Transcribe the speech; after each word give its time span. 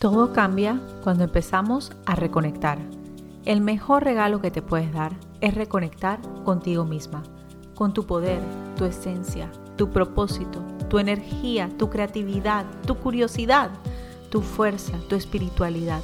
Todo 0.00 0.32
cambia 0.32 0.80
cuando 1.04 1.24
empezamos 1.24 1.92
a 2.06 2.14
reconectar. 2.14 2.78
El 3.44 3.60
mejor 3.60 4.02
regalo 4.02 4.40
que 4.40 4.50
te 4.50 4.62
puedes 4.62 4.90
dar 4.94 5.12
es 5.42 5.54
reconectar 5.54 6.20
contigo 6.42 6.86
misma, 6.86 7.22
con 7.74 7.92
tu 7.92 8.06
poder, 8.06 8.40
tu 8.78 8.86
esencia, 8.86 9.52
tu 9.76 9.90
propósito, 9.90 10.62
tu 10.88 11.00
energía, 11.00 11.68
tu 11.76 11.90
creatividad, 11.90 12.64
tu 12.86 12.94
curiosidad, 12.94 13.68
tu 14.30 14.40
fuerza, 14.40 14.94
tu 15.10 15.16
espiritualidad. 15.16 16.00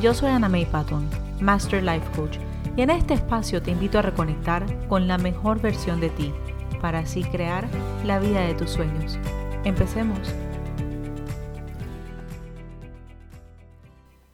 Yo 0.00 0.14
soy 0.14 0.30
Ana 0.30 0.48
May 0.48 0.64
Patton, 0.64 1.06
Master 1.42 1.82
Life 1.82 2.10
Coach, 2.16 2.38
y 2.74 2.80
en 2.80 2.88
este 2.88 3.12
espacio 3.12 3.60
te 3.60 3.72
invito 3.72 3.98
a 3.98 4.02
reconectar 4.02 4.64
con 4.88 5.06
la 5.06 5.18
mejor 5.18 5.60
versión 5.60 6.00
de 6.00 6.08
ti, 6.08 6.32
para 6.80 7.00
así 7.00 7.22
crear 7.24 7.68
la 8.02 8.18
vida 8.18 8.40
de 8.40 8.54
tus 8.54 8.70
sueños. 8.70 9.18
Empecemos. 9.64 10.32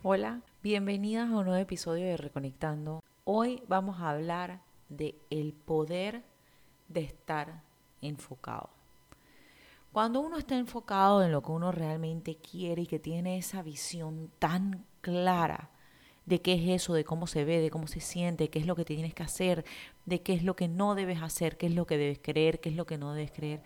Hola, 0.08 0.40
bienvenidas 0.62 1.28
a 1.28 1.36
un 1.36 1.46
nuevo 1.46 1.60
episodio 1.60 2.06
de 2.06 2.16
Reconectando. 2.16 3.02
Hoy 3.24 3.60
vamos 3.66 3.98
a 3.98 4.10
hablar 4.10 4.60
de 4.88 5.16
el 5.30 5.52
poder 5.52 6.22
de 6.86 7.00
estar 7.00 7.64
enfocado. 8.00 8.70
Cuando 9.90 10.20
uno 10.20 10.38
está 10.38 10.56
enfocado 10.56 11.24
en 11.24 11.32
lo 11.32 11.42
que 11.42 11.50
uno 11.50 11.72
realmente 11.72 12.36
quiere 12.36 12.82
y 12.82 12.86
que 12.86 13.00
tiene 13.00 13.36
esa 13.36 13.62
visión 13.62 14.30
tan 14.38 14.84
clara 15.00 15.70
de 16.24 16.40
qué 16.40 16.52
es 16.52 16.82
eso, 16.82 16.94
de 16.94 17.02
cómo 17.02 17.26
se 17.26 17.44
ve, 17.44 17.60
de 17.60 17.70
cómo 17.70 17.88
se 17.88 17.98
siente, 17.98 18.48
qué 18.48 18.60
es 18.60 18.66
lo 18.66 18.76
que 18.76 18.84
tienes 18.84 19.12
que 19.12 19.24
hacer, 19.24 19.64
de 20.04 20.22
qué 20.22 20.34
es 20.34 20.44
lo 20.44 20.54
que 20.54 20.68
no 20.68 20.94
debes 20.94 21.20
hacer, 21.20 21.58
qué 21.58 21.66
es 21.66 21.74
lo 21.74 21.84
que 21.88 21.98
debes 21.98 22.20
creer, 22.22 22.60
qué 22.60 22.68
es 22.68 22.76
lo 22.76 22.86
que 22.86 22.96
no 22.96 23.12
debes 23.12 23.32
creer. 23.32 23.60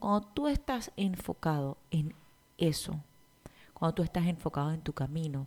Cuando 0.00 0.26
tú 0.26 0.48
estás 0.48 0.90
enfocado 0.96 1.76
en 1.92 2.12
eso, 2.58 2.98
cuando 3.72 3.94
tú 3.94 4.02
estás 4.02 4.26
enfocado 4.26 4.72
en 4.72 4.80
tu 4.80 4.92
camino, 4.92 5.46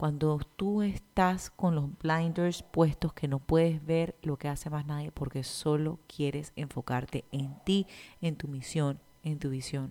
cuando 0.00 0.40
tú 0.56 0.80
estás 0.80 1.50
con 1.50 1.74
los 1.74 1.98
blinders 1.98 2.62
puestos 2.62 3.12
que 3.12 3.28
no 3.28 3.38
puedes 3.38 3.84
ver 3.84 4.16
lo 4.22 4.38
que 4.38 4.48
hace 4.48 4.70
más 4.70 4.86
nadie 4.86 5.12
porque 5.12 5.44
solo 5.44 5.98
quieres 6.06 6.54
enfocarte 6.56 7.26
en 7.32 7.54
ti, 7.66 7.86
en 8.22 8.34
tu 8.36 8.48
misión, 8.48 8.98
en 9.24 9.38
tu 9.38 9.50
visión. 9.50 9.90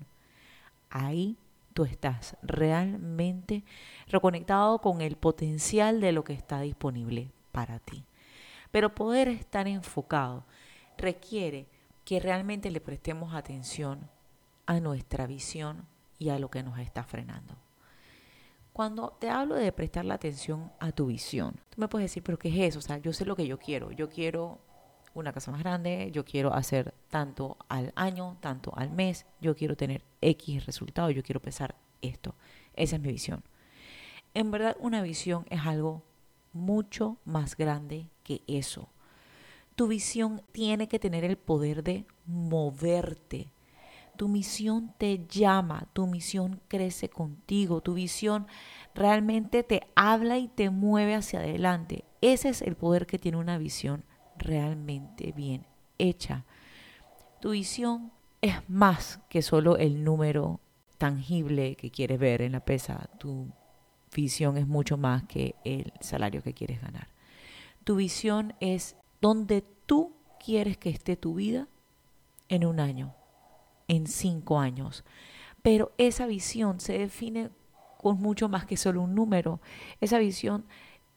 Ahí 0.90 1.38
tú 1.76 1.84
estás 1.84 2.36
realmente 2.42 3.64
reconectado 4.08 4.80
con 4.80 5.02
el 5.02 5.16
potencial 5.16 6.02
de 6.02 6.12
lo 6.12 6.24
que 6.24 6.34
está 6.34 6.60
disponible 6.62 7.32
para 7.52 7.78
ti. 7.78 8.04
Pero 8.72 8.96
poder 8.96 9.28
estar 9.28 9.68
enfocado 9.68 10.44
requiere 10.98 11.68
que 12.04 12.20
realmente 12.20 12.72
le 12.72 12.82
prestemos 12.82 13.36
atención 13.36 14.10
a 14.66 14.80
nuestra 14.80 15.28
visión 15.28 15.86
y 16.18 16.30
a 16.30 16.40
lo 16.40 16.50
que 16.50 16.64
nos 16.64 16.80
está 16.80 17.04
frenando. 17.04 17.69
Cuando 18.80 19.10
te 19.20 19.30
hablo 19.30 19.56
de 19.56 19.74
prestar 19.74 20.06
la 20.06 20.14
atención 20.14 20.72
a 20.80 20.94
tu 20.94 21.08
visión, 21.08 21.54
tú 21.70 21.82
me 21.82 21.90
puedes 21.90 22.10
decir, 22.10 22.24
pero 22.24 22.40
¿qué 22.40 22.48
es 22.48 22.70
eso? 22.70 22.80
O 22.80 22.82
sea, 22.82 22.98
yo 22.98 23.12
sé 23.12 23.26
lo 23.26 23.36
que 23.36 23.46
yo 23.46 23.60
quiero. 23.60 23.92
Yo 23.92 24.08
quiero 24.08 24.62
una 25.14 25.34
casa 25.34 25.52
más 25.52 25.60
grande, 25.60 26.12
yo 26.14 26.24
quiero 26.24 26.54
hacer 26.54 26.94
tanto 27.10 27.58
al 27.68 27.92
año, 27.98 28.38
tanto 28.40 28.72
al 28.78 28.90
mes, 28.90 29.26
yo 29.42 29.54
quiero 29.54 29.76
tener 29.76 30.06
X 30.22 30.66
resultado, 30.66 31.10
yo 31.12 31.24
quiero 31.24 31.42
pesar 31.42 31.76
esto. 32.02 32.36
Esa 32.74 32.96
es 32.96 33.02
mi 33.02 33.12
visión. 33.12 33.44
En 34.34 34.50
verdad, 34.50 34.78
una 34.80 35.02
visión 35.02 35.46
es 35.50 35.60
algo 35.66 36.02
mucho 36.54 37.18
más 37.26 37.58
grande 37.58 38.08
que 38.24 38.44
eso. 38.48 38.88
Tu 39.76 39.90
visión 39.90 40.42
tiene 40.54 40.88
que 40.88 41.00
tener 41.00 41.26
el 41.26 41.36
poder 41.36 41.84
de 41.84 42.06
moverte, 42.26 43.52
tu 44.20 44.28
misión 44.28 44.94
te 44.98 45.26
llama, 45.30 45.88
tu 45.94 46.06
misión 46.06 46.60
crece 46.68 47.08
contigo, 47.08 47.80
tu 47.80 47.94
visión 47.94 48.48
realmente 48.94 49.64
te 49.64 49.88
habla 49.96 50.38
y 50.38 50.50
te 50.50 50.70
mueve 50.70 51.16
hacia 51.16 51.40
adelante. 51.40 52.04
Ese 52.20 52.50
es 52.50 52.62
el 52.62 52.76
poder 52.76 53.08
que 53.08 53.18
tiene 53.18 53.38
una 53.38 53.58
visión 53.58 54.04
realmente 54.38 55.32
bien 55.32 55.66
hecha. 56.00 56.44
Tu 57.40 57.52
visión 57.52 58.12
es 58.42 58.56
más 58.70 59.22
que 59.30 59.42
solo 59.42 59.78
el 59.78 60.04
número 60.04 60.60
tangible 60.98 61.78
que 61.78 61.90
quieres 61.90 62.20
ver 62.20 62.42
en 62.42 62.52
la 62.52 62.66
pesa. 62.66 63.10
Tu 63.20 63.48
visión 64.14 64.58
es 64.58 64.68
mucho 64.68 64.98
más 64.98 65.24
que 65.24 65.56
el 65.64 65.94
salario 66.02 66.44
que 66.44 66.54
quieres 66.54 66.82
ganar. 66.82 67.08
Tu 67.86 67.96
visión 67.96 68.54
es 68.60 68.98
donde 69.22 69.62
tú 69.86 70.18
quieres 70.44 70.78
que 70.78 70.90
esté 70.90 71.16
tu 71.16 71.36
vida 71.36 71.70
en 72.50 72.66
un 72.66 72.82
año, 72.82 73.16
en 73.90 74.08
cinco 74.08 74.60
años. 74.60 75.04
Pero 75.62 75.92
esa 75.98 76.26
visión 76.26 76.80
se 76.80 76.98
define 76.98 77.50
con 77.98 78.22
mucho 78.22 78.48
más 78.48 78.66
que 78.66 78.78
solo 78.78 79.02
un 79.02 79.14
número. 79.14 79.60
Esa 80.00 80.20
visión 80.20 80.64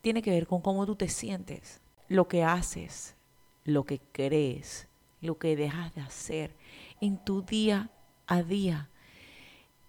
tiene 0.01 0.23
que 0.23 0.33
ver 0.33 0.49
con 0.49 0.61
cómo 0.61 0.85
tú 0.85 0.97
te 0.97 1.09
sientes, 1.09 1.81
lo 2.09 2.27
que 2.27 2.43
haces, 2.43 3.15
lo 3.63 3.85
que 3.85 4.01
crees, 4.11 4.89
lo 5.21 5.39
que 5.39 5.55
dejas 5.55 5.95
de 5.95 6.01
hacer 6.01 6.57
en 7.01 7.19
tu 7.19 7.43
día 7.43 7.91
a 8.27 8.43
día. 8.43 8.89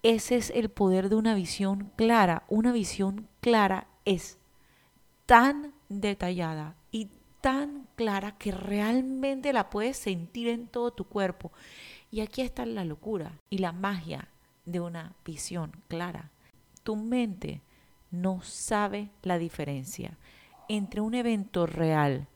Ese 0.04 0.36
es 0.36 0.50
el 0.50 0.68
poder 0.68 1.08
de 1.08 1.16
una 1.16 1.34
visión 1.34 1.90
clara. 1.96 2.44
Una 2.48 2.70
visión 2.70 3.26
clara 3.40 3.88
es 4.04 4.38
tan 5.26 5.72
detallada 5.88 6.76
y 6.92 7.08
tan 7.40 7.88
clara 7.96 8.36
que 8.38 8.52
realmente 8.52 9.52
la 9.52 9.70
puedes 9.70 9.96
sentir 9.96 10.48
en 10.48 10.68
todo 10.68 10.92
tu 10.92 11.04
cuerpo 11.04 11.50
y 12.14 12.20
aquí 12.20 12.42
está 12.42 12.64
la 12.64 12.84
locura 12.84 13.40
y 13.50 13.58
la 13.58 13.72
magia 13.72 14.28
de 14.66 14.78
una 14.78 15.16
visión 15.24 15.72
clara. 15.88 16.30
Tu 16.84 16.94
mente 16.94 17.60
no 18.12 18.40
sabe 18.40 19.10
la 19.22 19.36
diferencia 19.36 20.16
entre 20.68 21.00
un 21.00 21.14
evento 21.14 21.66
real 21.66 22.28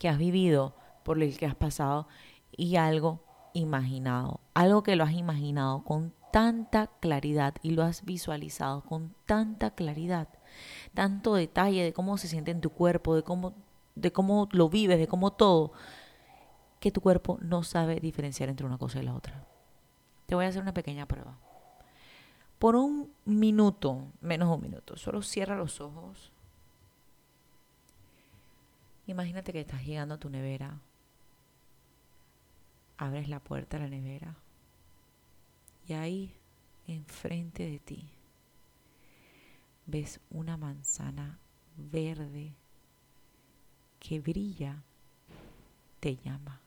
que 0.00 0.08
has 0.08 0.18
vivido, 0.18 0.74
por 1.04 1.22
el 1.22 1.38
que 1.38 1.46
has 1.46 1.54
pasado, 1.54 2.08
y 2.50 2.74
algo 2.74 3.20
imaginado. 3.54 4.40
Algo 4.52 4.82
que 4.82 4.96
lo 4.96 5.04
has 5.04 5.12
imaginado 5.12 5.84
con 5.84 6.12
tanta 6.32 6.88
claridad 6.88 7.54
y 7.62 7.70
lo 7.70 7.84
has 7.84 8.04
visualizado 8.04 8.82
con 8.82 9.14
tanta 9.26 9.76
claridad, 9.76 10.26
tanto 10.92 11.36
detalle 11.36 11.84
de 11.84 11.92
cómo 11.92 12.18
se 12.18 12.26
siente 12.26 12.50
en 12.50 12.60
tu 12.60 12.70
cuerpo, 12.70 13.14
de 13.14 13.22
cómo, 13.22 13.54
de 13.94 14.10
cómo 14.10 14.48
lo 14.50 14.68
vives, 14.68 14.98
de 14.98 15.06
cómo 15.06 15.30
todo 15.30 15.70
que 16.80 16.90
tu 16.90 17.00
cuerpo 17.00 17.38
no 17.40 17.62
sabe 17.62 18.00
diferenciar 18.00 18.48
entre 18.48 18.66
una 18.66 18.78
cosa 18.78 19.00
y 19.00 19.04
la 19.04 19.14
otra. 19.14 19.46
Te 20.26 20.34
voy 20.34 20.44
a 20.44 20.48
hacer 20.48 20.62
una 20.62 20.74
pequeña 20.74 21.06
prueba. 21.06 21.38
Por 22.58 22.76
un 22.76 23.12
minuto, 23.24 24.06
menos 24.20 24.54
un 24.54 24.62
minuto, 24.62 24.96
solo 24.96 25.22
cierra 25.22 25.56
los 25.56 25.80
ojos. 25.80 26.32
Imagínate 29.06 29.52
que 29.52 29.60
estás 29.60 29.84
llegando 29.84 30.14
a 30.14 30.18
tu 30.18 30.28
nevera. 30.30 30.80
Abres 32.98 33.28
la 33.28 33.40
puerta 33.40 33.78
de 33.78 33.84
la 33.84 33.90
nevera. 33.90 34.36
Y 35.86 35.92
ahí, 35.92 36.34
enfrente 36.86 37.64
de 37.64 37.78
ti, 37.78 38.08
ves 39.86 40.20
una 40.30 40.56
manzana 40.56 41.38
verde 41.76 42.54
que 44.00 44.18
brilla, 44.20 44.82
te 46.00 46.16
llama 46.16 46.60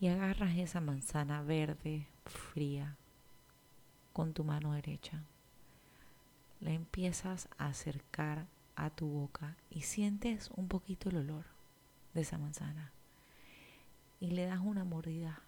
y 0.00 0.08
agarras 0.08 0.56
esa 0.56 0.80
manzana 0.80 1.42
verde, 1.42 2.06
fría, 2.24 2.96
con 4.14 4.32
tu 4.32 4.44
mano 4.44 4.72
derecha. 4.72 5.22
La 6.60 6.70
empiezas 6.72 7.48
a 7.58 7.66
acercar 7.66 8.46
a 8.76 8.88
tu 8.88 9.06
boca 9.06 9.56
y 9.68 9.82
sientes 9.82 10.50
un 10.56 10.68
poquito 10.68 11.10
el 11.10 11.18
olor 11.18 11.44
de 12.14 12.22
esa 12.22 12.38
manzana. 12.38 12.92
Y 14.20 14.30
le 14.30 14.46
das 14.46 14.60
una 14.60 14.84
mordida. 14.84 15.40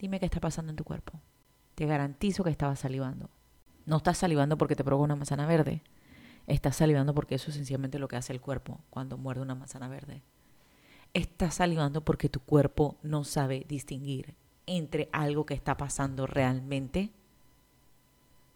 Dime 0.00 0.18
qué 0.18 0.26
está 0.26 0.40
pasando 0.40 0.70
en 0.70 0.76
tu 0.76 0.84
cuerpo. 0.84 1.20
Te 1.76 1.86
garantizo 1.86 2.42
que 2.42 2.50
estabas 2.50 2.80
salivando. 2.80 3.30
No 3.86 3.98
estás 3.98 4.18
salivando 4.18 4.58
porque 4.58 4.74
te 4.74 4.84
provoca 4.84 5.04
una 5.04 5.16
manzana 5.16 5.46
verde 5.46 5.82
Estás 6.46 6.76
salivando 6.76 7.14
porque 7.14 7.34
eso 7.34 7.50
es 7.50 7.56
sencillamente 7.56 7.98
lo 7.98 8.08
que 8.08 8.16
hace 8.16 8.32
el 8.32 8.40
cuerpo 8.40 8.80
cuando 8.90 9.18
muerde 9.18 9.42
una 9.42 9.54
manzana 9.54 9.88
verde. 9.88 10.22
Estás 11.12 11.54
salivando 11.54 12.04
porque 12.04 12.28
tu 12.28 12.40
cuerpo 12.40 12.96
no 13.02 13.24
sabe 13.24 13.64
distinguir 13.68 14.34
entre 14.66 15.08
algo 15.12 15.46
que 15.46 15.54
está 15.54 15.76
pasando 15.76 16.26
realmente 16.26 17.10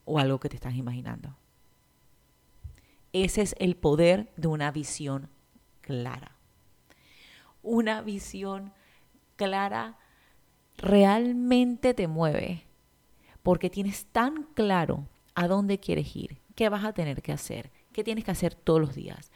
o 0.04 0.19
algo 0.19 0.38
que 0.40 0.48
te 0.48 0.56
estás 0.56 0.75
imaginando. 0.75 1.37
Ese 3.12 3.42
es 3.42 3.54
el 3.58 3.76
poder 3.76 4.32
de 4.36 4.48
una 4.48 4.70
visión 4.70 5.28
clara. 5.81 6.36
Una 7.62 8.02
visión 8.02 8.72
clara 9.36 9.98
realmente 10.76 11.93
te 11.94 12.06
mueve 12.06 12.64
porque 13.43 13.70
tienes 13.70 14.06
tan 14.06 14.44
claro 14.54 15.06
a 15.34 15.48
dónde 15.48 15.78
quieres 15.78 16.14
ir, 16.14 16.38
qué 16.54 16.69
vas 16.69 16.84
a 16.84 16.93
tener 16.93 17.22
que 17.22 17.32
hacer, 17.32 17.70
¿Qué 17.92 18.04
tienes 18.04 18.25
que 18.25 18.31
hacer 18.31 18.54
todos 18.54 18.81
los 18.81 18.94
días? 18.94 19.31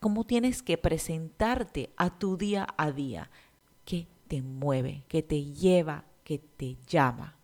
¿Cómo 0.00 0.24
tienes 0.24 0.62
que 0.62 0.76
presentarte 0.76 1.90
a 1.96 2.18
tu 2.18 2.36
día 2.36 2.66
a 2.76 2.92
día? 2.92 3.30
¿Qué 3.84 4.06
te 4.28 4.42
mueve? 4.42 5.04
¿Qué 5.08 5.22
te 5.22 5.44
lleva? 5.44 6.04
¿Qué 6.22 6.38
te 6.38 6.76
llama? 6.86 7.36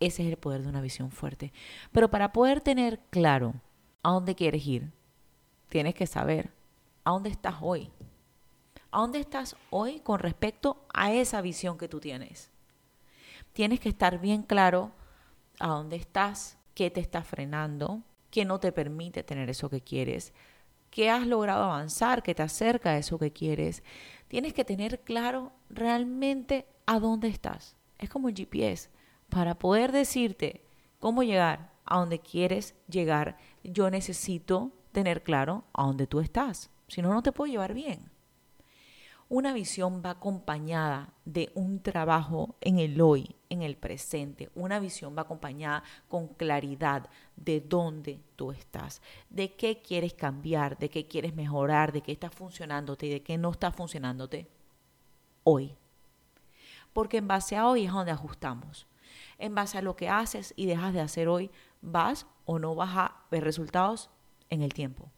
Ese 0.00 0.22
es 0.22 0.28
el 0.28 0.36
poder 0.36 0.62
de 0.62 0.68
una 0.68 0.80
visión 0.80 1.10
fuerte. 1.10 1.52
Pero 1.92 2.10
para 2.10 2.32
poder 2.32 2.60
tener 2.60 3.00
claro 3.10 3.54
a 4.02 4.12
dónde 4.12 4.34
quieres 4.36 4.64
ir, 4.66 4.92
tienes 5.68 5.94
que 5.94 6.06
saber 6.06 6.52
a 7.04 7.10
dónde 7.10 7.30
estás 7.30 7.56
hoy. 7.60 7.90
¿A 8.90 9.00
dónde 9.00 9.18
estás 9.18 9.56
hoy 9.70 10.00
con 10.00 10.20
respecto 10.20 10.86
a 10.94 11.12
esa 11.12 11.40
visión 11.40 11.76
que 11.76 11.88
tú 11.88 12.00
tienes? 12.00 12.50
Tienes 13.52 13.80
que 13.80 13.88
estar 13.88 14.20
bien 14.20 14.42
claro 14.42 14.92
a 15.58 15.68
dónde 15.68 15.96
estás, 15.96 16.56
qué 16.74 16.90
te 16.90 17.00
está 17.00 17.22
frenando, 17.22 18.02
qué 18.30 18.44
no 18.44 18.60
te 18.60 18.72
permite 18.72 19.22
tener 19.22 19.48
eso 19.50 19.70
que 19.70 19.80
quieres, 19.80 20.32
qué 20.90 21.10
has 21.10 21.26
logrado 21.26 21.64
avanzar, 21.64 22.22
qué 22.22 22.34
te 22.34 22.42
acerca 22.42 22.90
a 22.90 22.98
eso 22.98 23.18
que 23.18 23.32
quieres. 23.32 23.82
Tienes 24.28 24.52
que 24.52 24.64
tener 24.64 25.00
claro 25.00 25.52
realmente 25.70 26.66
a 26.86 26.98
dónde 26.98 27.28
estás. 27.28 27.76
Es 27.98 28.08
como 28.10 28.28
el 28.28 28.34
GPS. 28.34 28.90
Para 29.28 29.58
poder 29.58 29.92
decirte 29.92 30.62
cómo 30.98 31.22
llegar 31.22 31.72
a 31.84 31.98
donde 31.98 32.20
quieres 32.20 32.74
llegar, 32.88 33.38
yo 33.62 33.90
necesito 33.90 34.72
tener 34.92 35.22
claro 35.22 35.64
a 35.72 35.84
dónde 35.84 36.06
tú 36.06 36.20
estás. 36.20 36.70
Si 36.88 37.02
no, 37.02 37.12
no 37.12 37.22
te 37.22 37.32
puedo 37.32 37.50
llevar 37.50 37.74
bien. 37.74 38.10
Una 39.30 39.52
visión 39.52 40.02
va 40.04 40.10
acompañada 40.10 41.12
de 41.26 41.52
un 41.54 41.82
trabajo 41.82 42.56
en 42.62 42.78
el 42.78 42.98
hoy, 42.98 43.36
en 43.50 43.60
el 43.60 43.76
presente. 43.76 44.48
Una 44.54 44.80
visión 44.80 45.14
va 45.16 45.22
acompañada 45.22 45.82
con 46.08 46.28
claridad 46.28 47.10
de 47.36 47.60
dónde 47.60 48.22
tú 48.36 48.52
estás, 48.52 49.02
de 49.28 49.54
qué 49.54 49.82
quieres 49.82 50.14
cambiar, 50.14 50.78
de 50.78 50.88
qué 50.88 51.06
quieres 51.06 51.34
mejorar, 51.34 51.92
de 51.92 52.00
qué 52.00 52.12
está 52.12 52.30
funcionándote 52.30 53.06
y 53.06 53.10
de 53.10 53.22
qué 53.22 53.36
no 53.36 53.50
está 53.50 53.70
funcionándote 53.70 54.48
hoy. 55.44 55.76
Porque 56.94 57.18
en 57.18 57.28
base 57.28 57.54
a 57.56 57.68
hoy 57.68 57.84
es 57.84 57.92
donde 57.92 58.12
ajustamos. 58.12 58.86
En 59.36 59.54
base 59.54 59.76
a 59.76 59.82
lo 59.82 59.94
que 59.94 60.08
haces 60.08 60.54
y 60.56 60.64
dejas 60.64 60.94
de 60.94 61.02
hacer 61.02 61.28
hoy, 61.28 61.50
vas 61.82 62.26
o 62.46 62.58
no 62.58 62.74
vas 62.74 62.96
a 62.96 63.16
ver 63.30 63.44
resultados 63.44 64.08
en 64.48 64.62
el 64.62 64.72
tiempo. 64.72 65.10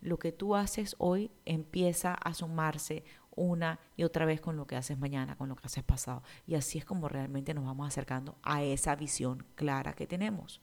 Lo 0.00 0.18
que 0.18 0.32
tú 0.32 0.56
haces 0.56 0.96
hoy 0.98 1.30
empieza 1.44 2.14
a 2.14 2.32
sumarse 2.32 3.04
una 3.40 3.80
y 3.96 4.04
otra 4.04 4.26
vez 4.26 4.40
con 4.40 4.56
lo 4.56 4.66
que 4.66 4.76
haces 4.76 4.98
mañana, 4.98 5.34
con 5.34 5.48
lo 5.48 5.56
que 5.56 5.66
haces 5.66 5.82
pasado. 5.82 6.22
Y 6.46 6.54
así 6.54 6.78
es 6.78 6.84
como 6.84 7.08
realmente 7.08 7.54
nos 7.54 7.64
vamos 7.64 7.88
acercando 7.88 8.36
a 8.42 8.62
esa 8.62 8.94
visión 8.94 9.44
clara 9.54 9.94
que 9.94 10.06
tenemos. 10.06 10.60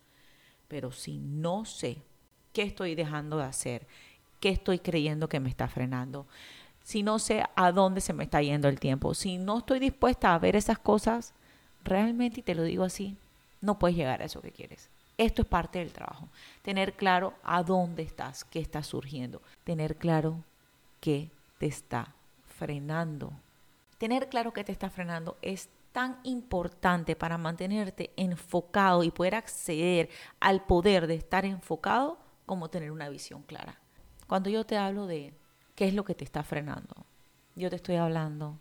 Pero 0.68 0.92
si 0.92 1.18
no 1.18 1.66
sé 1.66 1.98
qué 2.54 2.62
estoy 2.64 2.94
dejando 2.94 3.38
de 3.38 3.46
hacer, 3.46 3.88
qué 4.40 4.50
estoy 4.50 4.80
creyendo 4.80 5.28
que 5.28 5.40
me 5.40 5.50
está 5.50 5.68
frenando, 5.68 6.28
si 6.84 7.04
no 7.04 7.20
sé 7.20 7.44
a 7.56 7.72
dónde 7.72 8.00
se 8.00 8.14
me 8.14 8.24
está 8.24 8.42
yendo 8.42 8.70
el 8.70 8.80
tiempo, 8.80 9.14
si 9.14 9.38
no 9.38 9.58
estoy 9.58 9.80
dispuesta 9.80 10.34
a 10.34 10.40
ver 10.40 10.56
esas 10.56 10.80
cosas, 10.80 11.34
realmente, 11.84 12.40
y 12.40 12.44
te 12.44 12.56
lo 12.56 12.64
digo 12.64 12.84
así, 12.84 13.18
no 13.60 13.80
puedes 13.80 13.98
llegar 13.98 14.22
a 14.22 14.26
eso 14.26 14.42
que 14.42 14.52
quieres. 14.52 14.90
Esto 15.18 15.42
es 15.42 15.48
parte 15.48 15.80
del 15.80 15.92
trabajo. 15.92 16.30
Tener 16.62 16.94
claro 16.94 17.34
a 17.44 17.64
dónde 17.64 18.04
estás, 18.04 18.46
qué 18.46 18.60
está 18.60 18.84
surgiendo. 18.84 19.42
Tener 19.64 19.96
claro 19.96 20.44
qué 21.02 21.32
te 21.58 21.66
está 21.66 22.14
frenando. 22.58 23.34
Tener 23.98 24.30
claro 24.30 24.54
qué 24.54 24.64
te 24.64 24.72
está 24.72 24.90
frenando 24.90 25.38
es 25.42 25.70
tan 25.92 26.20
importante 26.24 27.16
para 27.16 27.38
mantenerte 27.38 28.12
enfocado 28.18 29.04
y 29.04 29.12
poder 29.12 29.36
acceder 29.36 30.10
al 30.40 30.64
poder 30.66 31.08
de 31.08 31.16
estar 31.16 31.46
enfocado 31.46 32.20
como 32.46 32.70
tener 32.70 32.92
una 32.92 33.10
visión 33.10 33.42
clara. 33.44 33.80
Cuando 34.28 34.50
yo 34.50 34.66
te 34.66 34.78
hablo 34.78 35.08
de 35.08 35.34
qué 35.76 35.88
es 35.88 35.94
lo 35.94 36.04
que 36.04 36.16
te 36.16 36.24
está 36.24 36.44
frenando, 36.44 37.06
yo 37.56 37.70
te 37.70 37.78
estoy 37.78 37.96
hablando 37.96 38.60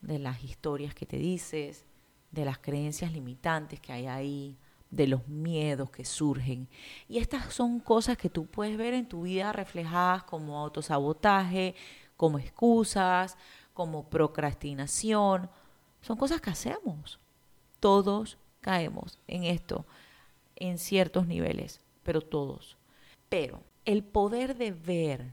de 0.00 0.18
las 0.18 0.44
historias 0.44 0.94
que 0.94 1.06
te 1.06 1.16
dices, 1.16 1.84
de 2.30 2.44
las 2.44 2.58
creencias 2.58 3.12
limitantes 3.12 3.80
que 3.80 3.92
hay 3.92 4.06
ahí, 4.06 4.56
de 4.90 5.06
los 5.06 5.26
miedos 5.26 5.90
que 5.90 6.04
surgen. 6.04 6.68
Y 7.08 7.18
estas 7.18 7.52
son 7.52 7.80
cosas 7.80 8.16
que 8.16 8.30
tú 8.30 8.46
puedes 8.46 8.76
ver 8.76 8.94
en 8.94 9.08
tu 9.08 9.22
vida 9.22 9.52
reflejadas 9.52 10.24
como 10.24 10.58
autosabotaje, 10.60 11.74
como 12.16 12.38
excusas, 12.38 13.36
como 13.72 14.08
procrastinación. 14.08 15.50
Son 16.00 16.16
cosas 16.16 16.40
que 16.40 16.50
hacemos. 16.50 17.18
Todos 17.80 18.38
caemos 18.60 19.18
en 19.26 19.44
esto 19.44 19.84
en 20.56 20.78
ciertos 20.78 21.26
niveles, 21.26 21.80
pero 22.02 22.20
todos. 22.20 22.76
Pero 23.28 23.62
el 23.84 24.04
poder 24.04 24.56
de 24.56 24.72
ver 24.72 25.32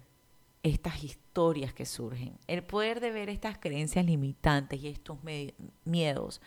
estas 0.64 1.04
historias 1.04 1.74
que 1.74 1.86
surgen, 1.86 2.38
el 2.48 2.64
poder 2.64 3.00
de 3.00 3.12
ver 3.12 3.30
estas 3.30 3.58
creencias 3.58 4.06
limitantes 4.06 4.82
y 4.82 4.88
estos 4.88 5.18
miedos, 5.86 6.42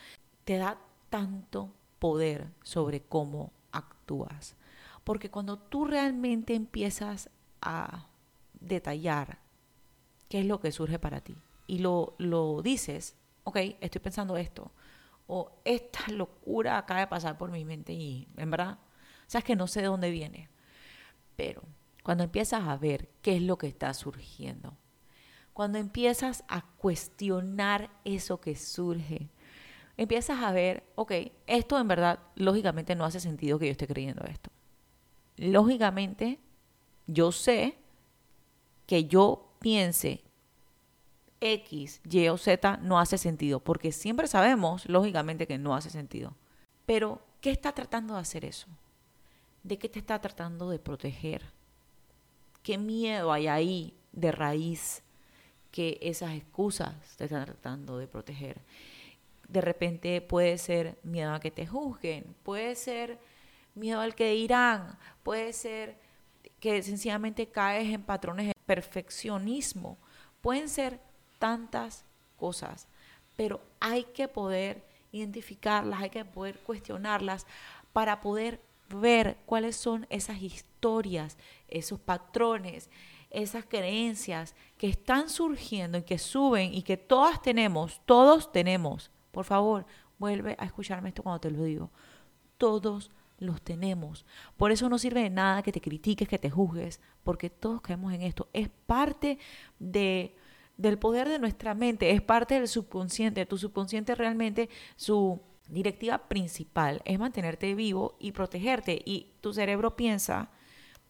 te 0.44 0.56
da 0.58 0.78
tanto 1.10 1.72
poder 1.98 2.48
sobre 2.62 3.00
cómo 3.00 3.52
actúas. 3.72 4.56
Porque 5.04 5.30
cuando 5.30 5.58
tú 5.58 5.84
realmente 5.84 6.54
empiezas 6.54 7.30
a 7.60 8.08
detallar 8.60 9.38
qué 10.34 10.40
es 10.40 10.46
lo 10.46 10.58
que 10.58 10.72
surge 10.72 10.98
para 10.98 11.20
ti 11.20 11.36
y 11.68 11.78
lo, 11.78 12.16
lo 12.18 12.60
dices, 12.60 13.14
ok, 13.44 13.56
estoy 13.80 14.00
pensando 14.00 14.36
esto, 14.36 14.72
o 15.28 15.52
esta 15.64 16.00
locura 16.12 16.76
acaba 16.76 16.98
de 16.98 17.06
pasar 17.06 17.38
por 17.38 17.52
mi 17.52 17.64
mente 17.64 17.92
y 17.92 18.26
en 18.36 18.50
verdad, 18.50 18.80
sabes 19.28 19.44
que 19.44 19.54
no 19.54 19.68
sé 19.68 19.80
de 19.82 19.86
dónde 19.86 20.10
viene, 20.10 20.48
pero 21.36 21.62
cuando 22.02 22.24
empiezas 22.24 22.64
a 22.64 22.76
ver 22.76 23.08
qué 23.22 23.36
es 23.36 23.42
lo 23.42 23.58
que 23.58 23.68
está 23.68 23.94
surgiendo, 23.94 24.76
cuando 25.52 25.78
empiezas 25.78 26.42
a 26.48 26.62
cuestionar 26.78 27.92
eso 28.04 28.40
que 28.40 28.56
surge, 28.56 29.30
empiezas 29.96 30.42
a 30.42 30.50
ver, 30.50 30.82
ok, 30.96 31.12
esto 31.46 31.78
en 31.78 31.86
verdad 31.86 32.18
lógicamente 32.34 32.96
no 32.96 33.04
hace 33.04 33.20
sentido 33.20 33.60
que 33.60 33.66
yo 33.66 33.70
esté 33.70 33.86
creyendo 33.86 34.24
esto. 34.24 34.50
Lógicamente, 35.36 36.40
yo 37.06 37.30
sé 37.30 37.78
que 38.88 39.04
yo 39.04 39.52
piense 39.60 40.23
X, 41.44 42.00
Y 42.08 42.28
o 42.28 42.36
Z 42.36 42.78
no 42.78 42.98
hace 42.98 43.18
sentido, 43.18 43.60
porque 43.60 43.92
siempre 43.92 44.26
sabemos, 44.26 44.88
lógicamente, 44.88 45.46
que 45.46 45.58
no 45.58 45.74
hace 45.74 45.90
sentido. 45.90 46.34
Pero, 46.86 47.20
¿qué 47.40 47.50
está 47.50 47.72
tratando 47.72 48.14
de 48.14 48.20
hacer 48.20 48.44
eso? 48.44 48.66
¿De 49.62 49.78
qué 49.78 49.88
te 49.88 49.98
está 49.98 50.20
tratando 50.20 50.70
de 50.70 50.78
proteger? 50.78 51.42
¿Qué 52.62 52.78
miedo 52.78 53.32
hay 53.32 53.46
ahí 53.46 53.94
de 54.12 54.32
raíz 54.32 55.02
que 55.70 55.98
esas 56.00 56.32
excusas 56.32 56.94
te 57.16 57.24
están 57.24 57.44
tratando 57.44 57.98
de 57.98 58.06
proteger? 58.06 58.60
de 59.48 59.60
repente 59.60 60.20
puede 60.20 60.58
ser 60.58 60.98
miedo 61.02 61.32
a 61.32 61.40
que 61.40 61.50
te 61.50 61.66
juzguen, 61.66 62.34
puede 62.42 62.74
ser 62.74 63.18
miedo 63.74 64.00
al 64.00 64.14
que 64.14 64.30
dirán, 64.32 64.98
puede 65.22 65.52
ser 65.52 65.98
que 66.60 66.82
sencillamente 66.82 67.48
caes 67.48 67.92
en 67.92 68.02
patrones 68.02 68.48
de 68.48 68.54
perfeccionismo, 68.66 69.98
pueden 70.40 70.68
ser 70.68 71.00
tantas 71.38 72.04
cosas, 72.36 72.88
pero 73.36 73.60
hay 73.80 74.04
que 74.04 74.28
poder 74.28 74.84
identificarlas, 75.12 76.02
hay 76.02 76.10
que 76.10 76.24
poder 76.24 76.58
cuestionarlas 76.60 77.46
para 77.92 78.20
poder 78.20 78.60
ver 78.88 79.38
cuáles 79.46 79.76
son 79.76 80.06
esas 80.10 80.42
historias, 80.42 81.38
esos 81.68 82.00
patrones, 82.00 82.90
esas 83.30 83.64
creencias 83.64 84.54
que 84.78 84.88
están 84.88 85.28
surgiendo 85.28 85.98
y 85.98 86.02
que 86.02 86.18
suben 86.18 86.74
y 86.74 86.82
que 86.82 86.96
todas 86.96 87.42
tenemos, 87.42 88.00
todos 88.04 88.52
tenemos 88.52 89.10
por 89.34 89.44
favor, 89.44 89.84
vuelve 90.16 90.54
a 90.58 90.64
escucharme 90.64 91.08
esto 91.08 91.24
cuando 91.24 91.40
te 91.40 91.50
lo 91.50 91.64
digo. 91.64 91.90
Todos 92.56 93.10
los 93.38 93.60
tenemos. 93.60 94.24
Por 94.56 94.70
eso 94.70 94.88
no 94.88 94.96
sirve 94.96 95.24
de 95.24 95.30
nada 95.30 95.62
que 95.62 95.72
te 95.72 95.80
critiques, 95.80 96.28
que 96.28 96.38
te 96.38 96.48
juzgues, 96.48 97.00
porque 97.24 97.50
todos 97.50 97.80
caemos 97.80 98.14
en 98.14 98.22
esto. 98.22 98.48
Es 98.52 98.68
parte 98.68 99.38
de, 99.80 100.36
del 100.76 100.98
poder 100.98 101.28
de 101.28 101.38
nuestra 101.38 101.74
mente, 101.74 102.10
es 102.10 102.22
parte 102.22 102.54
del 102.54 102.68
subconsciente. 102.68 103.46
Tu 103.46 103.58
subconsciente 103.58 104.14
realmente, 104.14 104.68
su 104.96 105.40
directiva 105.68 106.28
principal 106.28 107.00
es 107.04 107.18
mantenerte 107.18 107.74
vivo 107.74 108.16
y 108.18 108.32
protegerte. 108.32 109.00
Y 109.04 109.32
tu 109.40 109.52
cerebro 109.52 109.96
piensa 109.96 110.50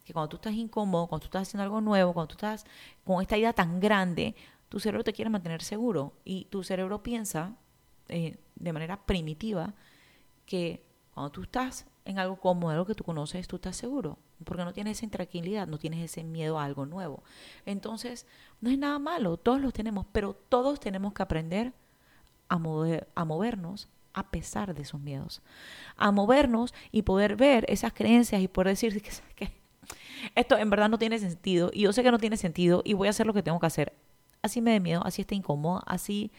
que 0.04 0.12
cuando 0.12 0.28
tú 0.28 0.36
estás 0.36 0.54
incómodo, 0.54 1.06
cuando 1.06 1.22
tú 1.22 1.28
estás 1.28 1.48
haciendo 1.48 1.64
algo 1.64 1.80
nuevo, 1.80 2.12
cuando 2.12 2.28
tú 2.28 2.34
estás 2.34 2.64
con 3.04 3.22
esta 3.22 3.38
idea 3.38 3.52
tan 3.52 3.80
grande, 3.80 4.34
tu 4.68 4.80
cerebro 4.80 5.04
te 5.04 5.12
quiere 5.12 5.30
mantener 5.30 5.62
seguro. 5.62 6.14
Y 6.24 6.46
tu 6.46 6.62
cerebro 6.62 7.02
piensa 7.02 7.56
eh, 8.08 8.36
de 8.54 8.72
manera 8.72 9.04
primitiva 9.06 9.74
que 10.46 10.84
cuando 11.14 11.30
tú 11.30 11.42
estás 11.42 11.86
en 12.04 12.18
algo 12.18 12.36
cómodo, 12.36 12.70
algo 12.70 12.86
que 12.86 12.94
tú 12.94 13.04
conoces, 13.04 13.46
tú 13.48 13.56
estás 13.56 13.76
seguro, 13.76 14.18
porque 14.44 14.64
no 14.64 14.72
tienes 14.72 14.98
esa 14.98 15.06
intranquilidad, 15.06 15.66
no 15.66 15.78
tienes 15.78 16.04
ese 16.04 16.24
miedo 16.24 16.58
a 16.58 16.64
algo 16.64 16.86
nuevo. 16.86 17.22
Entonces, 17.64 18.26
no 18.60 18.70
es 18.70 18.78
nada 18.78 18.98
malo, 18.98 19.36
todos 19.36 19.60
los 19.60 19.72
tenemos, 19.72 20.06
pero 20.12 20.34
todos 20.34 20.80
tenemos 20.80 21.14
que 21.14 21.22
aprender 21.22 21.72
a, 22.48 22.58
mover, 22.58 23.08
a 23.14 23.24
movernos 23.24 23.88
a 24.12 24.30
pesar 24.30 24.74
de 24.74 24.82
esos 24.82 25.00
miedos, 25.00 25.42
a 25.96 26.12
movernos 26.12 26.74
y 26.92 27.02
poder 27.02 27.36
ver 27.36 27.64
esas 27.68 27.92
creencias 27.92 28.42
y 28.42 28.48
poder 28.48 28.68
decir 28.68 29.00
que, 29.02 29.10
que 29.34 29.52
esto 30.34 30.56
en 30.56 30.70
verdad 30.70 30.88
no 30.88 30.98
tiene 30.98 31.18
sentido 31.18 31.70
y 31.72 31.82
yo 31.82 31.92
sé 31.92 32.02
que 32.02 32.10
no 32.10 32.18
tiene 32.18 32.36
sentido 32.36 32.82
y 32.84 32.94
voy 32.94 33.08
a 33.08 33.10
hacer 33.10 33.26
lo 33.26 33.32
que 33.32 33.42
tengo 33.42 33.58
que 33.60 33.66
hacer. 33.66 33.92
Así 34.42 34.60
me 34.60 34.72
dé 34.72 34.80
miedo, 34.80 35.02
así 35.04 35.22
esté 35.22 35.34
incómodo, 35.34 35.82
así 35.86 36.30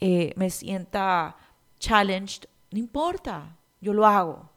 eh, 0.00 0.32
me 0.36 0.50
sienta 0.50 1.36
challenged, 1.78 2.44
no 2.70 2.78
importa. 2.78 3.56
Yo 3.86 3.94
lo 3.94 4.04
hago. 4.04 4.50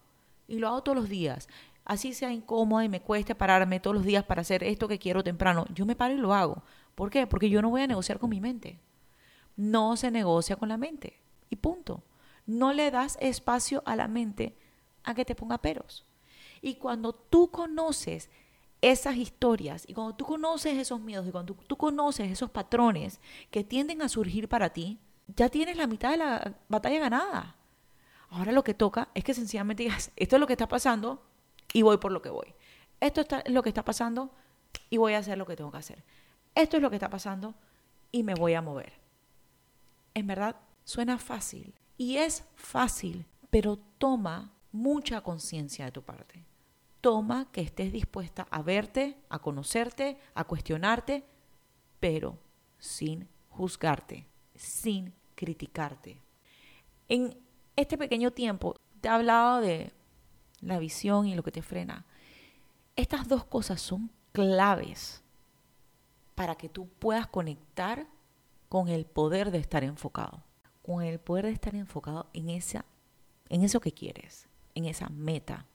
Y 0.47 0.57
lo 0.57 0.67
hago 0.67 0.81
todos 0.81 0.97
los 0.97 1.07
días. 1.07 1.47
Así 1.85 2.13
sea 2.13 2.33
incómodo 2.33 2.81
y 2.81 2.89
me 2.89 3.01
cueste 3.01 3.35
pararme 3.35 3.79
todos 3.79 3.95
los 3.95 4.05
días 4.05 4.23
para 4.23 4.41
hacer 4.41 4.63
esto 4.63 4.87
que 4.87 4.97
quiero 4.97 5.23
temprano. 5.23 5.65
Yo 5.71 5.85
me 5.85 5.95
paro 5.95 6.15
y 6.15 6.17
lo 6.17 6.33
hago. 6.33 6.63
¿Por 6.95 7.11
qué? 7.11 7.27
Porque 7.27 7.49
yo 7.49 7.61
no 7.61 7.69
voy 7.69 7.81
a 7.81 7.87
negociar 7.87 8.17
con 8.17 8.31
mi 8.31 8.41
mente. 8.41 8.79
No 9.55 9.95
se 9.97 10.09
negocia 10.09 10.55
con 10.55 10.69
la 10.69 10.77
mente. 10.77 11.19
Y 11.51 11.57
punto. 11.57 12.01
No 12.47 12.73
le 12.73 12.89
das 12.89 13.19
espacio 13.21 13.83
a 13.85 13.95
la 13.95 14.07
mente 14.07 14.57
a 15.03 15.13
que 15.13 15.25
te 15.25 15.35
ponga 15.35 15.59
peros. 15.59 16.05
Y 16.63 16.75
cuando 16.75 17.13
tú 17.13 17.51
conoces 17.51 18.31
esas 18.81 19.15
historias 19.17 19.83
y 19.87 19.93
cuando 19.93 20.15
tú 20.15 20.25
conoces 20.25 20.75
esos 20.75 20.99
miedos 21.01 21.27
y 21.27 21.31
cuando 21.31 21.53
tú, 21.53 21.75
conoces 21.77 22.31
esos 22.31 22.49
patrones 22.49 23.19
que 23.51 23.63
tienden 23.63 24.01
a 24.01 24.09
surgir 24.09 24.49
para 24.49 24.71
ti, 24.71 24.97
ya 25.27 25.49
tienes 25.49 25.77
la 25.77 25.85
mitad 25.85 26.09
de 26.09 26.17
la 26.17 26.55
batalla 26.67 26.99
ganada. 26.99 27.58
Ahora 28.29 28.51
lo 28.51 28.63
que 28.63 28.73
toca 28.73 29.09
es 29.13 29.23
que 29.23 29.33
sencillamente 29.33 29.83
digas, 29.83 30.11
esto 30.15 30.35
es 30.35 30.39
lo 30.39 30.47
que 30.47 30.53
está 30.53 30.67
pasando 30.67 31.23
y 31.73 31.81
voy 31.81 31.97
por 31.97 32.11
lo 32.11 32.21
que 32.21 32.29
voy. 32.29 32.53
Esto 32.99 33.21
es 33.21 33.27
lo 33.51 33.63
que 33.63 33.69
está 33.69 33.83
pasando 33.83 34.31
y 34.89 34.97
voy 34.97 35.13
a 35.13 35.19
hacer 35.19 35.37
lo 35.37 35.45
que 35.45 35.55
tengo 35.55 35.71
que 35.71 35.77
hacer. 35.77 36.03
Esto 36.55 36.77
es 36.77 36.83
lo 36.83 36.89
que 36.89 36.95
está 36.97 37.09
pasando 37.09 37.55
y 38.11 38.23
me 38.23 38.35
voy 38.35 38.53
a 38.53 38.61
mover. 38.61 38.93
En 40.13 40.27
verdad, 40.27 40.57
suena 40.83 41.17
fácil 41.17 41.73
y 41.97 42.17
es 42.17 42.43
fácil, 42.55 43.25
pero 43.49 43.77
toma 43.97 44.51
mucha 44.71 45.21
conciencia 45.21 45.85
de 45.85 45.91
tu 45.91 46.03
parte 46.03 46.49
toma 47.01 47.49
que 47.51 47.61
estés 47.61 47.91
dispuesta 47.91 48.47
a 48.49 48.61
verte, 48.61 49.17
a 49.29 49.39
conocerte, 49.39 50.17
a 50.33 50.43
cuestionarte, 50.43 51.23
pero 51.99 52.37
sin 52.77 53.27
juzgarte, 53.49 54.25
sin 54.55 55.13
criticarte. 55.35 56.21
En 57.07 57.37
este 57.81 57.97
pequeño 57.97 58.31
tiempo 58.31 58.75
te 59.01 59.07
he 59.07 59.11
hablado 59.11 59.61
de 59.61 59.93
la 60.61 60.79
visión 60.79 61.27
y 61.27 61.35
lo 61.35 61.43
que 61.43 61.51
te 61.51 61.61
frena. 61.61 62.05
Estas 62.95 63.27
dos 63.27 63.45
cosas 63.45 63.81
son 63.81 64.11
claves 64.33 65.23
para 66.35 66.55
que 66.55 66.69
tú 66.69 66.87
puedas 66.99 67.27
conectar 67.27 68.07
con 68.67 68.87
el 68.87 69.05
poder 69.05 69.51
de 69.51 69.57
estar 69.57 69.83
enfocado, 69.83 70.43
con 70.81 71.01
el 71.01 71.19
poder 71.19 71.45
de 71.45 71.51
estar 71.51 71.75
enfocado 71.75 72.27
en 72.33 72.49
esa 72.49 72.85
en 73.49 73.63
eso 73.63 73.79
que 73.79 73.91
quieres, 73.91 74.47
en 74.75 74.85
esa 74.85 75.09
meta, 75.09 75.65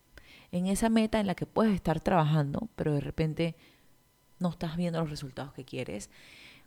en 0.53 0.67
esa 0.67 0.89
meta 0.89 1.19
en 1.19 1.27
la 1.27 1.35
que 1.35 1.47
puedes 1.47 1.75
estar 1.75 2.01
trabajando, 2.01 2.69
pero 2.77 2.93
de 2.93 3.01
repente 3.01 3.57
no 4.39 4.51
estás 4.51 4.77
viendo 4.77 5.01
los 5.01 5.11
resultados 5.11 5.53
que 5.55 5.65
quieres, 5.65 6.09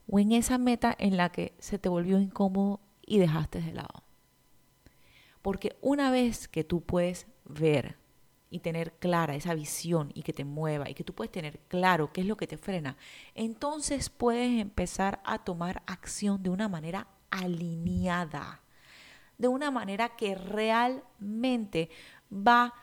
o 0.09 0.19
en 0.19 0.33
esa 0.33 0.57
meta 0.57 0.93
en 0.99 1.15
la 1.15 1.29
que 1.31 1.53
se 1.59 1.79
te 1.79 1.87
volvió 1.87 2.19
incómodo 2.19 2.81
y 3.05 3.19
dejaste 3.19 3.61
de 3.61 3.73
lado. 3.73 4.03
Porque 5.47 5.77
una 5.79 6.11
vez 6.11 6.49
que 6.49 6.65
tú 6.65 6.81
puedes 6.81 7.25
ver 7.45 7.95
y 8.49 8.59
tener 8.59 8.91
clara 8.91 9.33
esa 9.33 9.53
visión 9.53 10.11
y 10.13 10.23
que 10.23 10.33
te 10.33 10.43
mueva 10.43 10.89
y 10.89 10.93
que 10.93 11.05
tú 11.05 11.15
puedes 11.15 11.31
tener 11.31 11.59
claro 11.69 12.11
qué 12.11 12.19
es 12.19 12.27
lo 12.27 12.35
que 12.35 12.47
te 12.47 12.57
frena, 12.57 12.97
entonces 13.33 14.09
puedes 14.09 14.59
empezar 14.59 15.21
a 15.23 15.45
tomar 15.45 15.83
acción 15.85 16.43
de 16.43 16.49
una 16.49 16.67
manera 16.67 17.07
alineada, 17.31 18.59
de 19.37 19.47
una 19.47 19.71
manera 19.71 20.17
que 20.17 20.35
realmente 20.35 21.91
va 22.29 22.73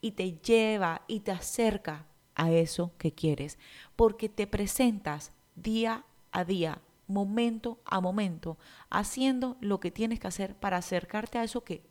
y 0.00 0.12
te 0.12 0.32
lleva 0.38 1.02
y 1.08 1.20
te 1.20 1.30
acerca 1.30 2.06
a 2.34 2.50
eso 2.50 2.92
que 2.96 3.12
quieres, 3.12 3.58
porque 3.96 4.30
te 4.30 4.46
presentas 4.46 5.30
día 5.56 6.06
a 6.30 6.46
día, 6.46 6.80
momento 7.12 7.80
a 7.84 8.00
momento, 8.00 8.58
haciendo 8.90 9.56
lo 9.60 9.80
que 9.80 9.90
tienes 9.90 10.20
que 10.20 10.28
hacer 10.28 10.54
para 10.54 10.78
acercarte 10.78 11.38
a 11.38 11.44
eso 11.44 11.64
que 11.64 11.84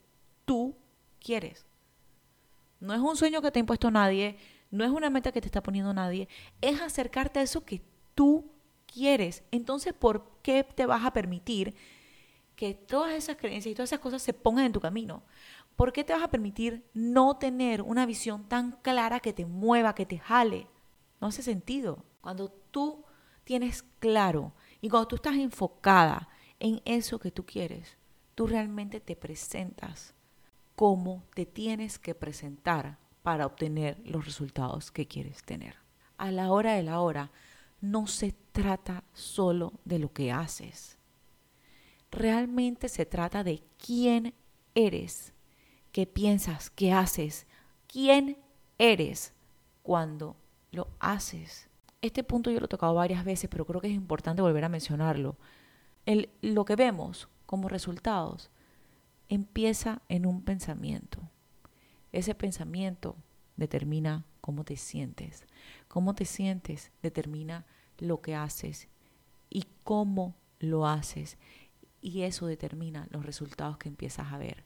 tú 0.46 0.76
quieres. 1.20 1.66
No 2.80 2.94
es 2.94 3.00
un 3.00 3.16
sueño 3.16 3.42
que 3.42 3.52
te 3.52 3.60
ha 3.60 3.62
impuesto 3.62 3.92
nadie, 3.92 4.38
no 4.72 4.84
es 4.84 4.90
una 4.90 5.10
meta 5.10 5.32
que 5.32 5.42
te 5.42 5.48
está 5.48 5.62
poniendo 5.62 5.94
nadie, 5.94 6.28
es 6.62 6.82
acercarte 6.82 7.40
a 7.40 7.44
eso 7.44 7.64
que 7.64 7.82
tú 8.16 8.52
quieres. 8.88 9.44
Entonces, 9.52 9.94
¿por 9.94 10.40
qué 10.42 10.64
te 10.64 10.86
vas 10.86 11.06
a 11.06 11.14
permitir 11.14 11.76
que 12.56 12.74
todas 12.74 13.14
esas 13.14 13.38
creencias 13.38 13.72
y 13.72 13.76
todas 13.76 13.90
esas 13.90 14.00
cosas 14.00 14.22
se 14.22 14.34
pongan 14.34 14.66
en 14.66 14.72
tu 14.72 14.80
camino? 14.80 15.24
¿Por 15.76 15.94
qué 15.94 16.04
te 16.04 16.14
vas 16.14 16.24
a 16.24 16.30
permitir 16.30 16.86
no 16.94 17.38
tener 17.38 17.82
una 17.82 18.06
visión 18.06 18.48
tan 18.48 18.74
clara 18.82 19.20
que 19.20 19.34
te 19.34 19.46
mueva, 19.46 19.96
que 19.96 20.06
te 20.06 20.20
jale? 20.20 20.68
No 21.20 21.28
hace 21.28 21.44
sentido. 21.44 22.04
Cuando 22.22 22.50
tú 22.50 23.04
tienes 23.44 23.84
claro 24.00 24.54
y 24.82 24.90
cuando 24.90 25.08
tú 25.08 25.16
estás 25.16 25.36
enfocada 25.36 26.28
en 26.60 26.82
eso 26.86 27.20
que 27.20 27.32
tú 27.32 27.46
quieres, 27.46 27.98
tú 28.36 28.48
realmente 28.48 29.00
te 29.00 29.16
presentas 29.16 30.14
como 30.76 31.24
te 31.34 31.46
tienes 31.46 32.00
que 32.00 32.16
presentar 32.16 32.98
para 33.22 33.46
obtener 33.46 34.02
los 34.04 34.26
resultados 34.26 34.92
que 34.92 35.08
quieres 35.08 35.44
tener. 35.44 35.76
A 36.18 36.32
la 36.32 36.52
hora 36.52 36.74
de 36.74 36.84
la 36.84 37.00
hora, 37.02 37.32
no 37.80 38.08
se 38.08 38.34
trata 38.52 39.04
solo 39.14 39.74
de 39.86 40.00
lo 40.00 40.12
que 40.12 40.32
haces. 40.32 40.98
Realmente 42.10 42.90
se 42.90 43.06
trata 43.06 43.44
de 43.44 43.64
quién 43.78 44.34
eres 44.74 45.34
qué 45.92 46.08
piensas, 46.08 46.70
qué 46.70 46.94
haces, 46.94 47.46
quién 47.88 48.38
eres 48.78 49.34
cuando 49.84 50.38
lo 50.72 50.88
haces. 51.00 51.70
Este 52.02 52.24
punto 52.24 52.50
yo 52.50 52.60
lo 52.60 52.66
he 52.66 52.70
tocado 52.70 52.96
varias 52.96 53.24
veces, 53.24 53.50
pero 53.50 53.66
creo 53.66 53.80
que 53.80 53.88
es 53.88 53.94
importante 53.94 54.42
volver 54.42 54.66
a 54.66 54.70
mencionarlo. 54.70 55.38
El, 56.06 56.30
lo 56.42 56.66
que 56.66 56.76
vemos 56.76 57.30
como 57.46 57.70
resultados 57.70 58.50
empieza 59.30 60.02
en 60.10 60.26
un 60.26 60.42
pensamiento. 60.42 61.22
Ese 62.12 62.34
pensamiento 62.34 63.16
determina 63.56 64.26
cómo 64.42 64.64
te 64.64 64.78
sientes. 64.78 65.46
Cómo 65.88 66.16
te 66.16 66.26
sientes 66.26 66.92
determina 67.02 67.66
lo 68.00 68.22
que 68.22 68.36
haces 68.36 68.88
y 69.50 69.66
cómo 69.84 70.36
lo 70.60 70.88
haces. 70.88 71.38
Y 72.02 72.24
eso 72.24 72.48
determina 72.48 73.08
los 73.12 73.26
resultados 73.26 73.78
que 73.78 73.90
empiezas 73.90 74.34
a 74.34 74.38
ver. 74.38 74.66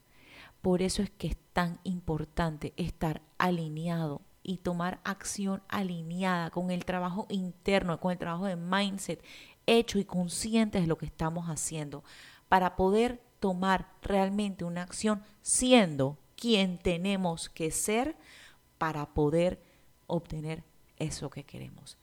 Por 0.61 0.81
eso 0.81 1.03
es 1.03 1.09
que 1.11 1.27
es 1.27 1.37
tan 1.53 1.79
importante 1.83 2.73
estar 2.77 3.21
alineado 3.37 4.21
y 4.47 4.57
tomar 4.57 4.99
acción 5.03 5.63
alineada 5.67 6.51
con 6.51 6.69
el 6.69 6.85
trabajo 6.85 7.25
interno, 7.29 7.99
con 7.99 8.11
el 8.11 8.19
trabajo 8.19 8.45
de 8.45 8.55
mindset 8.55 9.23
hecho 9.65 9.97
y 9.97 10.05
consciente 10.05 10.79
de 10.79 10.85
lo 10.85 10.99
que 10.99 11.07
estamos 11.07 11.47
haciendo 11.47 12.03
para 12.47 12.75
poder 12.75 13.23
tomar 13.39 13.91
realmente 14.03 14.63
una 14.63 14.83
acción 14.83 15.23
siendo 15.41 16.19
quien 16.35 16.77
tenemos 16.77 17.49
que 17.49 17.71
ser 17.71 18.15
para 18.77 19.15
poder 19.15 19.59
obtener 20.05 20.63
eso 20.97 21.31
que 21.31 21.43
queremos. 21.43 21.97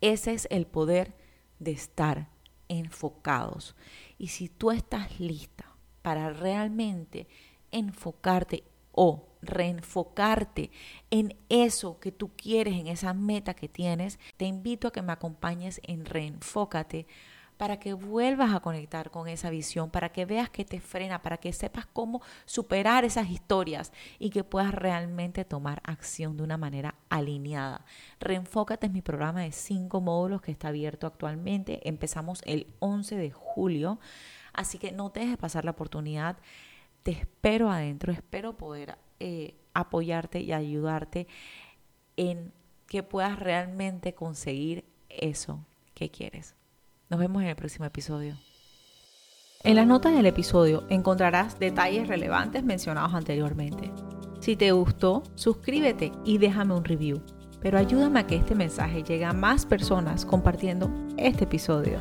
Ese 0.00 0.32
es 0.32 0.48
el 0.50 0.66
poder 0.66 1.14
de 1.60 1.70
estar 1.70 2.28
enfocados. 2.66 3.76
Y 4.18 4.28
si 4.28 4.48
tú 4.48 4.72
estás 4.72 5.20
lista 5.20 5.76
para 6.02 6.30
realmente 6.30 7.28
enfocarte 7.70 8.64
o 8.90 9.28
reenfocarte 9.46 10.70
en 11.10 11.36
eso 11.48 11.98
que 12.00 12.12
tú 12.12 12.32
quieres, 12.36 12.74
en 12.74 12.86
esa 12.86 13.14
meta 13.14 13.54
que 13.54 13.68
tienes, 13.68 14.18
te 14.36 14.44
invito 14.44 14.88
a 14.88 14.92
que 14.92 15.02
me 15.02 15.12
acompañes 15.12 15.80
en 15.84 16.04
Reenfócate 16.04 17.06
para 17.56 17.78
que 17.78 17.94
vuelvas 17.94 18.52
a 18.52 18.60
conectar 18.60 19.10
con 19.10 19.28
esa 19.28 19.48
visión, 19.48 19.90
para 19.90 20.10
que 20.10 20.26
veas 20.26 20.50
que 20.50 20.64
te 20.64 20.80
frena, 20.80 21.22
para 21.22 21.36
que 21.36 21.52
sepas 21.52 21.86
cómo 21.86 22.20
superar 22.46 23.04
esas 23.04 23.30
historias 23.30 23.92
y 24.18 24.30
que 24.30 24.42
puedas 24.42 24.74
realmente 24.74 25.44
tomar 25.44 25.80
acción 25.84 26.36
de 26.36 26.42
una 26.42 26.56
manera 26.56 26.96
alineada. 27.10 27.84
Reenfócate 28.18 28.88
es 28.88 28.92
mi 28.92 29.02
programa 29.02 29.42
de 29.42 29.52
cinco 29.52 30.00
módulos 30.00 30.42
que 30.42 30.50
está 30.50 30.68
abierto 30.68 31.06
actualmente. 31.06 31.88
Empezamos 31.88 32.42
el 32.44 32.66
11 32.80 33.16
de 33.16 33.30
julio, 33.30 34.00
así 34.52 34.78
que 34.78 34.90
no 34.90 35.10
te 35.10 35.20
dejes 35.20 35.36
pasar 35.36 35.64
la 35.64 35.70
oportunidad 35.70 36.36
te 37.04 37.12
espero 37.12 37.70
adentro, 37.70 38.12
espero 38.12 38.56
poder 38.56 38.96
eh, 39.20 39.54
apoyarte 39.74 40.40
y 40.40 40.52
ayudarte 40.52 41.26
en 42.16 42.52
que 42.86 43.02
puedas 43.02 43.38
realmente 43.38 44.14
conseguir 44.14 44.84
eso 45.08 45.64
que 45.94 46.10
quieres. 46.10 46.54
Nos 47.08 47.20
vemos 47.20 47.42
en 47.42 47.48
el 47.48 47.56
próximo 47.56 47.84
episodio. 47.84 48.36
En 49.62 49.76
las 49.76 49.86
notas 49.86 50.14
del 50.14 50.26
episodio 50.26 50.84
encontrarás 50.90 51.58
detalles 51.58 52.08
relevantes 52.08 52.64
mencionados 52.64 53.14
anteriormente. 53.14 53.90
Si 54.40 54.56
te 54.56 54.72
gustó, 54.72 55.22
suscríbete 55.36 56.12
y 56.24 56.36
déjame 56.36 56.74
un 56.74 56.84
review. 56.84 57.22
Pero 57.62 57.78
ayúdame 57.78 58.20
a 58.20 58.26
que 58.26 58.36
este 58.36 58.54
mensaje 58.54 59.02
llegue 59.02 59.24
a 59.24 59.32
más 59.32 59.64
personas 59.64 60.26
compartiendo 60.26 60.90
este 61.16 61.44
episodio. 61.44 61.98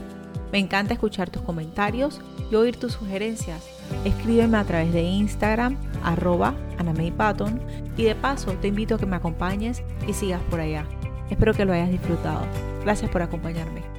Me 0.52 0.60
encanta 0.60 0.94
escuchar 0.94 1.30
tus 1.30 1.42
comentarios 1.42 2.20
y 2.52 2.56
oír 2.56 2.76
tus 2.76 2.92
sugerencias. 2.92 3.66
Escríbeme 4.06 4.58
a 4.58 4.64
través 4.64 4.92
de 4.94 5.02
Instagram, 5.02 5.78
arroba 6.04 6.54
Patton, 7.18 7.60
y 7.98 8.04
de 8.04 8.16
paso 8.16 8.52
te 8.54 8.68
invito 8.68 8.96
a 8.96 8.98
que 8.98 9.06
me 9.06 9.16
acompañes 9.16 9.84
y 10.08 10.14
sigas 10.14 10.42
por 10.50 10.60
allá. 10.60 10.86
Espero 11.30 11.54
que 11.54 11.66
lo 11.66 11.74
hayas 11.74 11.90
disfrutado. 11.90 12.46
Gracias 12.84 13.10
por 13.10 13.22
acompañarme. 13.22 13.93